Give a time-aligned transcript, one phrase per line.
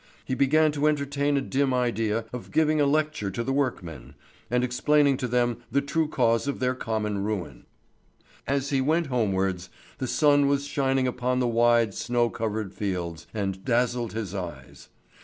[0.25, 4.15] He began to entertain a dim idea of giving a lecture to the workmen,
[4.49, 7.67] and explaining to them the true cause of their common ruin.
[8.47, 9.69] As he went homewards,
[9.99, 14.89] the sun was shining upon the wide, snow covered fields, and dazzled his eyes.